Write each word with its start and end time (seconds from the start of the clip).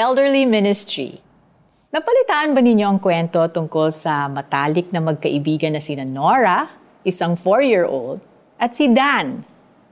Elderly 0.00 0.48
Ministry. 0.48 1.20
Napalitaan 1.92 2.56
ba 2.56 2.64
ninyo 2.64 2.88
ang 2.88 2.96
kwento 3.04 3.36
tungkol 3.52 3.92
sa 3.92 4.32
matalik 4.32 4.88
na 4.96 5.04
magkaibigan 5.04 5.76
na 5.76 5.82
sina 5.84 6.08
Nora, 6.08 6.72
isang 7.04 7.36
4-year-old, 7.36 8.16
at 8.56 8.72
si 8.72 8.88
Dan, 8.88 9.44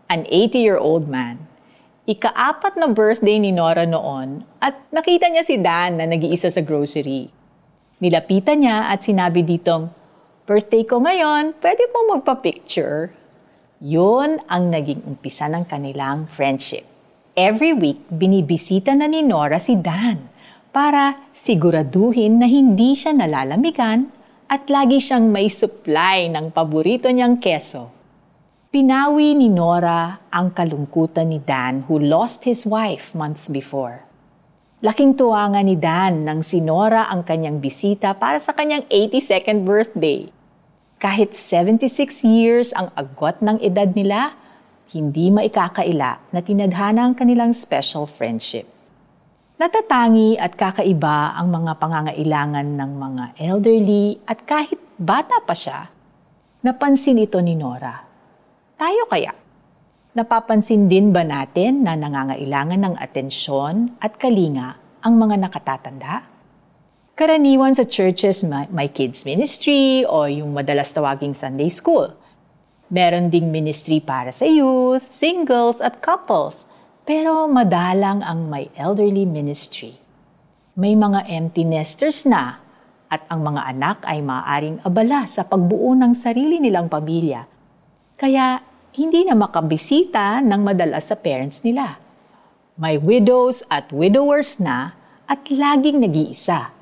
an 0.08 0.24
80-year-old 0.24 1.12
man? 1.12 1.36
Ikaapat 2.08 2.80
na 2.80 2.88
birthday 2.88 3.36
ni 3.36 3.52
Nora 3.52 3.84
noon 3.84 4.48
at 4.64 4.80
nakita 4.96 5.28
niya 5.28 5.44
si 5.44 5.60
Dan 5.60 6.00
na 6.00 6.08
nag-iisa 6.08 6.48
sa 6.48 6.64
grocery. 6.64 7.28
Nilapitan 8.00 8.64
niya 8.64 8.88
at 8.88 9.04
sinabi 9.04 9.44
ditong, 9.44 9.92
Birthday 10.48 10.88
ko 10.88 11.04
ngayon, 11.04 11.52
pwede 11.60 11.84
po 11.92 12.16
magpa-picture. 12.16 13.12
Yun 13.84 14.40
ang 14.48 14.72
naging 14.72 15.04
umpisa 15.04 15.52
ng 15.52 15.68
kanilang 15.68 16.24
friendship. 16.32 16.88
Every 17.38 17.70
week, 17.70 18.02
binibisita 18.10 18.98
na 18.98 19.06
ni 19.06 19.22
Nora 19.22 19.62
si 19.62 19.78
Dan 19.78 20.26
para 20.74 21.30
siguraduhin 21.30 22.42
na 22.42 22.50
hindi 22.50 22.98
siya 22.98 23.14
nalalamigan 23.14 24.10
at 24.50 24.66
lagi 24.66 24.98
siyang 24.98 25.30
may 25.30 25.46
supply 25.46 26.26
ng 26.34 26.50
paborito 26.50 27.06
niyang 27.06 27.38
keso. 27.38 27.94
Pinawi 28.74 29.38
ni 29.38 29.46
Nora 29.54 30.18
ang 30.34 30.50
kalungkutan 30.50 31.30
ni 31.30 31.38
Dan 31.38 31.86
who 31.86 32.02
lost 32.02 32.42
his 32.42 32.66
wife 32.66 33.14
months 33.14 33.46
before. 33.46 34.02
Laking 34.82 35.14
tuwa 35.14 35.46
nga 35.54 35.62
ni 35.62 35.78
Dan 35.78 36.26
nang 36.26 36.42
si 36.42 36.58
Nora 36.58 37.06
ang 37.06 37.22
kanyang 37.22 37.62
bisita 37.62 38.18
para 38.18 38.42
sa 38.42 38.50
kanyang 38.50 38.82
82nd 38.90 39.62
birthday. 39.62 40.26
Kahit 40.98 41.38
76 41.38 41.86
years 42.26 42.74
ang 42.74 42.90
agot 42.98 43.38
ng 43.38 43.62
edad 43.62 43.94
nila, 43.94 44.34
hindi 44.88 45.28
maikakaila 45.28 46.32
na 46.32 46.40
tinadhana 46.40 47.04
ang 47.04 47.12
kanilang 47.12 47.52
special 47.52 48.08
friendship. 48.08 48.64
Natatangi 49.60 50.40
at 50.40 50.56
kakaiba 50.56 51.36
ang 51.36 51.52
mga 51.52 51.76
pangangailangan 51.76 52.78
ng 52.78 52.92
mga 52.96 53.24
elderly 53.36 54.16
at 54.24 54.48
kahit 54.48 54.80
bata 54.96 55.44
pa 55.44 55.52
siya, 55.52 55.92
napansin 56.64 57.20
ito 57.20 57.36
ni 57.44 57.52
Nora. 57.52 58.00
Tayo 58.80 59.04
kaya? 59.10 59.34
Napapansin 60.16 60.88
din 60.88 61.12
ba 61.12 61.20
natin 61.20 61.84
na 61.84 61.92
nangangailangan 61.92 62.80
ng 62.80 62.94
atensyon 62.96 63.92
at 64.00 64.16
kalinga 64.16 64.78
ang 65.04 65.20
mga 65.20 65.36
nakatatanda? 65.36 66.24
Karaniwan 67.18 67.76
sa 67.76 67.84
churches 67.84 68.46
may 68.72 68.88
kids 68.88 69.26
ministry 69.26 70.06
o 70.06 70.24
yung 70.30 70.54
madalas 70.56 70.96
tawaging 70.96 71.36
Sunday 71.36 71.68
school– 71.68 72.08
Meron 72.88 73.28
ding 73.28 73.52
ministry 73.52 74.00
para 74.00 74.32
sa 74.32 74.48
youth, 74.48 75.04
singles 75.04 75.84
at 75.84 76.00
couples. 76.00 76.72
Pero 77.04 77.44
madalang 77.44 78.24
ang 78.24 78.48
may 78.48 78.72
elderly 78.80 79.28
ministry. 79.28 80.00
May 80.72 80.96
mga 80.96 81.28
empty 81.28 81.68
nesters 81.68 82.24
na 82.24 82.64
at 83.12 83.24
ang 83.28 83.44
mga 83.44 83.76
anak 83.76 83.98
ay 84.08 84.24
maaaring 84.24 84.80
abala 84.84 85.28
sa 85.28 85.44
pagbuo 85.44 85.92
ng 85.96 86.16
sarili 86.16 86.56
nilang 86.60 86.88
pamilya. 86.88 87.44
Kaya 88.16 88.60
hindi 88.96 89.24
na 89.24 89.36
makabisita 89.36 90.40
ng 90.40 90.60
madalas 90.64 91.12
sa 91.12 91.16
parents 91.20 91.60
nila. 91.64 92.00
May 92.80 92.96
widows 92.96 93.68
at 93.68 93.92
widowers 93.92 94.56
na 94.56 94.96
at 95.28 95.44
laging 95.52 96.00
nag-iisa. 96.00 96.72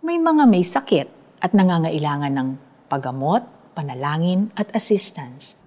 May 0.00 0.16
mga 0.16 0.44
may 0.48 0.64
sakit 0.64 1.08
at 1.44 1.52
nangangailangan 1.52 2.32
ng 2.32 2.48
paggamot, 2.88 3.44
panalangin 3.74 4.54
at 4.54 4.70
assistance. 4.70 5.58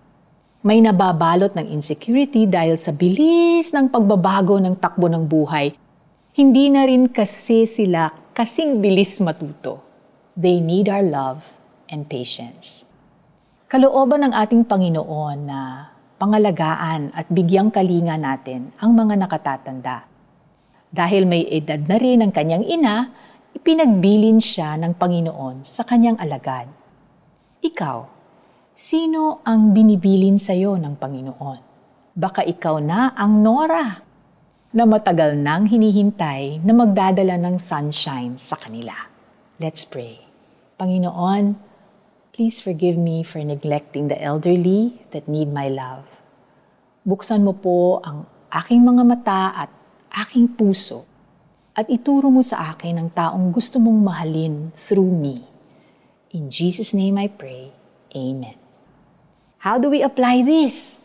May 0.64 0.80
nababalot 0.80 1.54
ng 1.54 1.68
insecurity 1.70 2.48
dahil 2.48 2.80
sa 2.80 2.96
bilis 2.96 3.76
ng 3.76 3.92
pagbabago 3.92 4.58
ng 4.58 4.80
takbo 4.80 5.12
ng 5.12 5.28
buhay. 5.28 5.76
Hindi 6.34 6.72
na 6.72 6.88
rin 6.88 7.12
kasi 7.12 7.68
sila 7.68 8.10
kasing 8.32 8.80
bilis 8.80 9.20
matuto. 9.20 9.84
They 10.34 10.64
need 10.64 10.88
our 10.88 11.04
love 11.04 11.44
and 11.92 12.08
patience. 12.08 12.88
Kalooban 13.68 14.24
ng 14.24 14.34
ating 14.34 14.64
Panginoon 14.64 15.38
na 15.44 15.92
pangalagaan 16.18 17.14
at 17.14 17.30
bigyang 17.30 17.70
kalinga 17.70 18.18
natin 18.18 18.74
ang 18.82 18.96
mga 18.96 19.20
nakatatanda. 19.20 20.08
Dahil 20.88 21.28
may 21.28 21.46
edad 21.52 21.84
na 21.84 22.00
rin 22.00 22.24
ang 22.24 22.32
kanyang 22.32 22.64
ina, 22.64 23.12
ipinagbilin 23.54 24.40
siya 24.40 24.80
ng 24.80 24.96
Panginoon 24.96 25.68
sa 25.68 25.84
kanyang 25.84 26.18
alagad. 26.18 26.72
Ikaw, 27.58 28.00
sino 28.78 29.42
ang 29.42 29.74
binibilin 29.74 30.38
sa 30.38 30.54
iyo 30.54 30.78
ng 30.78 30.94
Panginoon? 30.94 31.60
Baka 32.14 32.46
ikaw 32.46 32.78
na 32.78 33.18
ang 33.18 33.42
Nora 33.42 33.98
na 34.70 34.86
matagal 34.86 35.34
nang 35.34 35.66
hinihintay 35.66 36.62
na 36.62 36.74
magdadala 36.78 37.34
ng 37.42 37.58
sunshine 37.58 38.38
sa 38.38 38.62
kanila. 38.62 38.94
Let's 39.58 39.90
pray. 39.90 40.22
Panginoon, 40.78 41.58
please 42.30 42.62
forgive 42.62 42.94
me 42.94 43.26
for 43.26 43.42
neglecting 43.42 44.06
the 44.06 44.22
elderly 44.22 45.02
that 45.10 45.26
need 45.26 45.50
my 45.50 45.66
love. 45.66 46.06
Buksan 47.10 47.42
mo 47.42 47.58
po 47.58 48.06
ang 48.06 48.30
aking 48.54 48.86
mga 48.86 49.02
mata 49.02 49.66
at 49.66 49.74
aking 50.14 50.54
puso 50.54 51.10
at 51.74 51.90
ituro 51.90 52.30
mo 52.30 52.46
sa 52.46 52.70
akin 52.78 53.02
ang 53.02 53.10
taong 53.10 53.50
gusto 53.50 53.82
mong 53.82 53.98
mahalin 53.98 54.70
through 54.78 55.10
me. 55.10 55.57
In 56.36 56.52
Jesus' 56.52 56.92
name 56.92 57.16
I 57.16 57.32
pray. 57.32 57.72
Amen. 58.12 58.60
How 59.64 59.80
do 59.80 59.88
we 59.88 60.04
apply 60.04 60.44
this? 60.44 61.00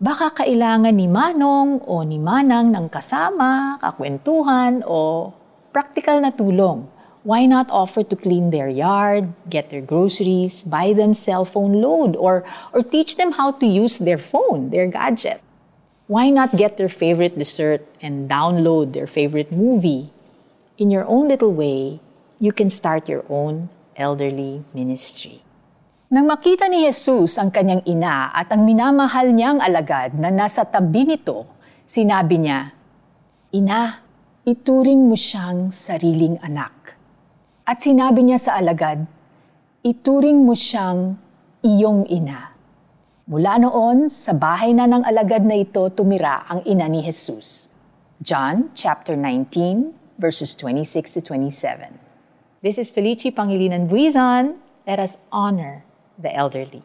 Baka 0.00 0.32
kailangan 0.40 0.96
ni 0.96 1.04
Manong 1.04 1.84
o 1.84 2.00
ni 2.00 2.16
Manang 2.16 2.72
ng 2.72 2.88
kasama, 2.88 3.76
kakwentuhan 3.76 4.80
o 4.88 5.32
practical 5.68 6.24
na 6.24 6.32
tulong. 6.32 6.88
Why 7.28 7.44
not 7.44 7.68
offer 7.68 8.00
to 8.08 8.16
clean 8.16 8.48
their 8.48 8.72
yard, 8.72 9.28
get 9.52 9.68
their 9.68 9.84
groceries, 9.84 10.64
buy 10.64 10.96
them 10.96 11.12
cell 11.12 11.44
phone 11.44 11.84
load, 11.84 12.16
or, 12.16 12.40
or 12.72 12.80
teach 12.80 13.20
them 13.20 13.36
how 13.36 13.52
to 13.60 13.66
use 13.68 14.00
their 14.00 14.16
phone, 14.16 14.72
their 14.72 14.88
gadget? 14.88 15.44
Why 16.08 16.32
not 16.32 16.56
get 16.56 16.80
their 16.80 16.88
favorite 16.88 17.36
dessert 17.36 17.84
and 18.00 18.32
download 18.32 18.96
their 18.96 19.10
favorite 19.10 19.52
movie? 19.52 20.08
In 20.80 20.88
your 20.88 21.04
own 21.04 21.28
little 21.28 21.52
way, 21.52 22.00
you 22.40 22.52
can 22.52 22.70
start 22.70 23.12
your 23.12 23.28
own 23.28 23.68
elderly 23.98 24.62
ministry. 24.70 25.42
Nang 26.08 26.24
makita 26.24 26.70
ni 26.70 26.88
Jesus 26.88 27.36
ang 27.36 27.52
kanyang 27.52 27.84
ina 27.84 28.32
at 28.32 28.48
ang 28.48 28.64
minamahal 28.64 29.28
niyang 29.28 29.60
alagad 29.60 30.16
na 30.16 30.32
nasa 30.32 30.64
tabi 30.64 31.04
nito, 31.04 31.44
sinabi 31.84 32.40
niya, 32.40 32.72
Ina, 33.52 34.00
ituring 34.48 35.04
mo 35.04 35.12
siyang 35.12 35.68
sariling 35.68 36.40
anak. 36.40 36.96
At 37.68 37.84
sinabi 37.84 38.24
niya 38.24 38.40
sa 38.40 38.56
alagad, 38.56 39.04
ituring 39.84 40.48
mo 40.48 40.56
siyang 40.56 41.20
iyong 41.60 42.08
ina. 42.08 42.56
Mula 43.28 43.60
noon, 43.60 44.08
sa 44.08 44.32
bahay 44.32 44.72
na 44.72 44.88
ng 44.88 45.04
alagad 45.04 45.44
na 45.44 45.60
ito 45.60 45.84
tumira 45.92 46.48
ang 46.48 46.64
ina 46.64 46.88
ni 46.88 47.04
Jesus. 47.04 47.68
John 48.24 48.72
chapter 48.72 49.12
19 49.12 50.16
verses 50.16 50.56
26 50.56 51.20
to 51.20 51.36
27. 51.36 52.07
This 52.58 52.74
is 52.74 52.90
Felici 52.90 53.30
Pangilinan 53.30 53.86
Buizan. 53.86 54.58
Let 54.82 54.98
us 54.98 55.22
honor 55.30 55.86
the 56.18 56.34
elderly. 56.34 56.82